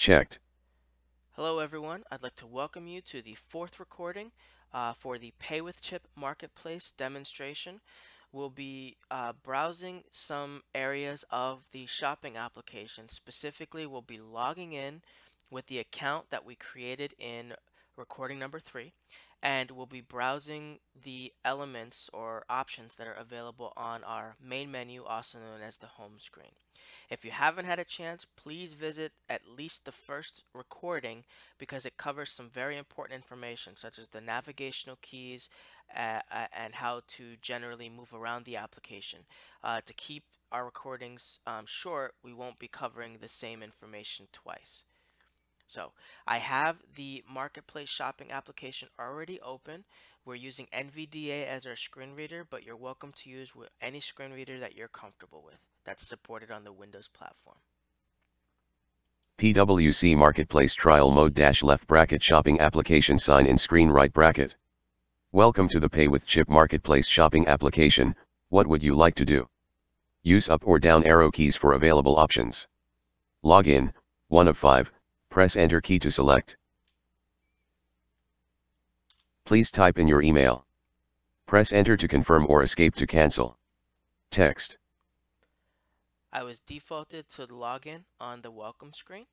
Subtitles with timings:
[0.00, 0.38] Checked.
[1.32, 4.32] Hello everyone, I'd like to welcome you to the fourth recording
[4.72, 7.82] uh, for the Pay with Chip Marketplace demonstration.
[8.32, 13.10] We'll be uh, browsing some areas of the shopping application.
[13.10, 15.02] Specifically, we'll be logging in
[15.50, 17.52] with the account that we created in
[17.96, 18.92] recording number three
[19.42, 25.02] and we'll be browsing the elements or options that are available on our main menu,
[25.04, 26.50] also known as the home screen.
[27.08, 31.24] If you haven't had a chance, please visit at least the first recording
[31.58, 35.48] because it covers some very important information such as the navigational keys
[35.96, 39.20] uh, uh and how to generally move around the application.
[39.64, 44.84] Uh, to keep our recordings um, short, we won't be covering the same information twice.
[45.70, 45.92] So
[46.26, 49.84] I have the marketplace shopping application already open.
[50.24, 54.58] We're using NVDA as our screen reader, but you're welcome to use any screen reader
[54.58, 57.58] that you're comfortable with that's supported on the Windows platform.
[59.38, 64.56] PWC Marketplace Trial Mode dash left bracket shopping application sign in screen right bracket.
[65.30, 68.16] Welcome to the Pay with Chip Marketplace shopping application.
[68.48, 69.48] What would you like to do?
[70.24, 72.66] Use up or down arrow keys for available options.
[73.44, 73.92] Login,
[74.26, 74.92] 1 of 5,
[75.30, 76.56] Press Enter key to select.
[79.44, 80.66] Please type in your email.
[81.46, 83.56] Press Enter to confirm or Escape to cancel.
[84.30, 84.76] Text.
[86.32, 89.26] I was defaulted to login on the welcome screen.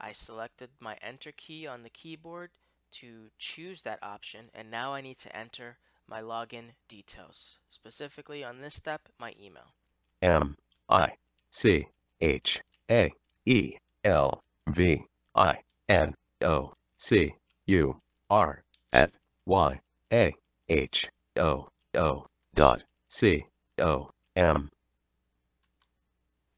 [0.00, 2.50] I selected my Enter key on the keyboard
[2.92, 5.76] to choose that option and now I need to enter
[6.08, 7.58] my login details.
[7.68, 9.74] Specifically on this step, my email.
[10.22, 10.56] M
[10.88, 11.12] I
[11.50, 11.88] C
[12.20, 13.12] H A
[13.44, 15.04] E L V
[15.34, 17.34] I N O C
[17.66, 19.10] U R at
[19.46, 19.80] Y
[20.12, 20.34] A
[20.68, 23.46] H O O dot C
[23.78, 24.70] O M.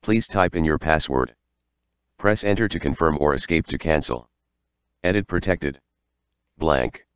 [0.02, 1.34] Please type in your password.
[2.18, 4.28] Press enter to confirm or escape to cancel.
[5.02, 5.80] Edit protected.
[6.58, 7.06] Blank.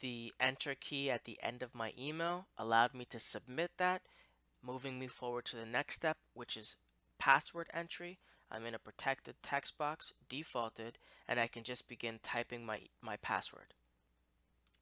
[0.00, 4.02] The enter key at the end of my email allowed me to submit that,
[4.62, 6.76] moving me forward to the next step, which is
[7.18, 8.18] password entry.
[8.50, 13.16] I'm in a protected text box, defaulted, and I can just begin typing my, my
[13.16, 13.74] password.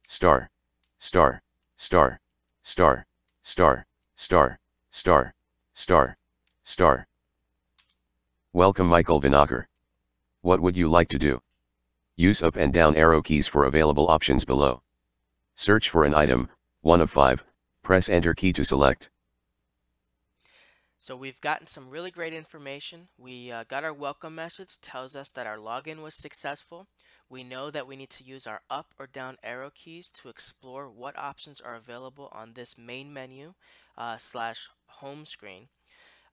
[0.07, 0.51] Star,
[0.99, 1.41] star,
[1.75, 2.19] star,
[2.61, 3.05] star,
[3.41, 4.59] star, star,
[4.91, 5.33] star,
[5.73, 6.17] star,
[6.63, 7.07] star.
[8.53, 9.65] Welcome Michael Vinocur.
[10.41, 11.41] What would you like to do?
[12.15, 14.83] Use up and down arrow keys for available options below.
[15.55, 16.49] Search for an item,
[16.81, 17.43] 1 of 5,
[17.81, 19.09] press enter key to select.
[21.05, 23.09] So we've gotten some really great information.
[23.15, 26.87] We uh, got our welcome message, tells us that our login was successful.
[27.29, 30.89] We know that we need to use our up or down arrow keys to explore
[30.89, 33.53] what options are available on this main menu
[33.95, 35.67] uh, slash home screen.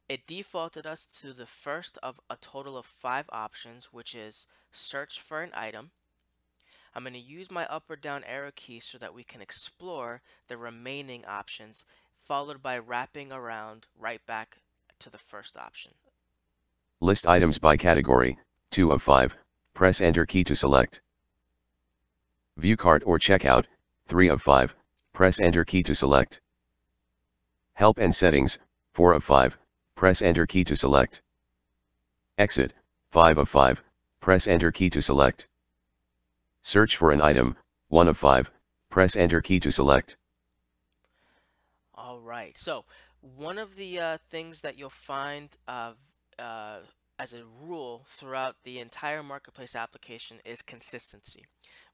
[0.09, 5.21] It defaulted us to the first of a total of five options, which is search
[5.21, 5.91] for an item.
[6.95, 10.21] I'm going to use my up or down arrow keys so that we can explore
[10.49, 11.85] the remaining options
[12.33, 14.57] followed by wrapping around right back
[14.99, 15.93] to the first option.
[16.99, 18.39] List items by category,
[18.71, 19.37] 2 of 5,
[19.75, 21.03] press enter key to select.
[22.57, 23.67] View cart or checkout,
[24.07, 24.75] 3 of 5,
[25.13, 26.41] press enter key to select.
[27.75, 28.59] Help and settings,
[28.95, 29.59] 4 of 5,
[29.95, 31.21] press enter key to select.
[32.39, 32.73] Exit,
[33.11, 33.85] 5 of 5,
[34.21, 35.49] press enter key to select.
[36.63, 37.57] Search for an item,
[37.89, 38.51] 1 of 5,
[38.89, 40.17] press enter key to select
[42.33, 42.57] right.
[42.57, 42.85] So
[43.21, 45.93] one of the uh, things that you'll find uh,
[46.39, 46.79] uh,
[47.19, 51.45] as a rule throughout the entire marketplace application is consistency.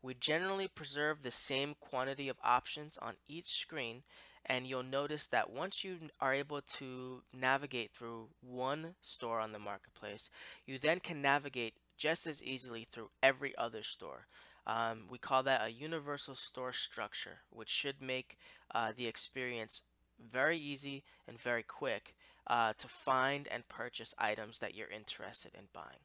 [0.00, 4.04] We generally preserve the same quantity of options on each screen
[4.46, 9.58] and you'll notice that once you are able to navigate through one store on the
[9.58, 10.30] marketplace,
[10.66, 14.28] you then can navigate just as easily through every other store.
[14.68, 18.38] Um, we call that a universal store structure, which should make
[18.72, 19.82] uh, the experience
[20.20, 22.14] very easy and very quick
[22.46, 26.00] uh, to find and purchase items that you're interested in buying.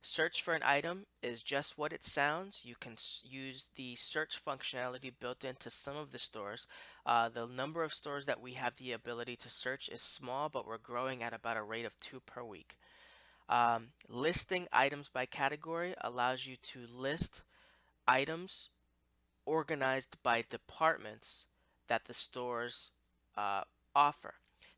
[0.00, 2.62] Search for an item is just what it sounds.
[2.64, 6.68] You can use the search functionality built into some of the stores.
[7.04, 10.66] Uh, the number of stores that we have the ability to search is small, but
[10.66, 12.78] we're growing at about a rate of two per week.
[13.48, 17.42] Um, listing items by category allows you to list
[18.06, 18.68] items
[19.46, 21.46] organized by departments
[21.88, 22.92] that the stores
[23.38, 23.62] uh,
[23.94, 24.34] offer.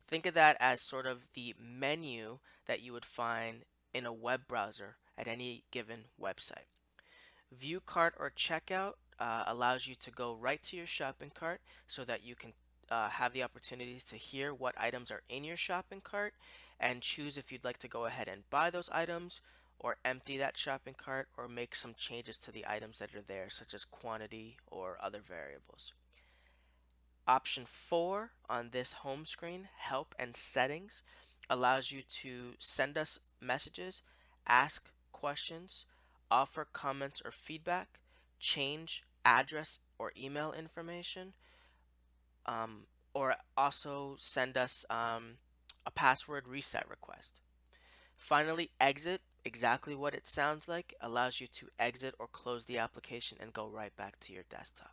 [0.07, 3.63] Think of that as sort of the menu that you would find
[3.93, 6.69] in a web browser at any given website.
[7.51, 12.03] View cart or checkout uh, allows you to go right to your shopping cart so
[12.05, 12.53] that you can
[12.89, 16.33] uh, have the opportunity to hear what items are in your shopping cart
[16.79, 19.41] and choose if you'd like to go ahead and buy those items
[19.79, 23.49] or empty that shopping cart or make some changes to the items that are there,
[23.49, 25.93] such as quantity or other variables.
[27.31, 31.01] Option 4 on this home screen, Help and Settings,
[31.49, 34.01] allows you to send us messages,
[34.45, 35.85] ask questions,
[36.29, 38.01] offer comments or feedback,
[38.41, 41.31] change address or email information,
[42.45, 42.81] um,
[43.13, 45.37] or also send us um,
[45.85, 47.39] a password reset request.
[48.17, 53.37] Finally, exit, exactly what it sounds like, allows you to exit or close the application
[53.39, 54.91] and go right back to your desktop.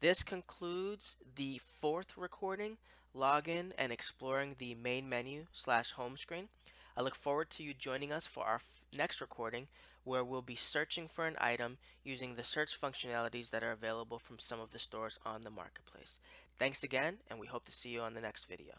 [0.00, 2.78] This concludes the fourth recording,
[3.14, 6.48] login and exploring the main menu slash home screen.
[6.96, 8.62] I look forward to you joining us for our
[8.96, 9.68] next recording
[10.04, 14.38] where we'll be searching for an item using the search functionalities that are available from
[14.38, 16.18] some of the stores on the marketplace.
[16.58, 18.76] Thanks again, and we hope to see you on the next video.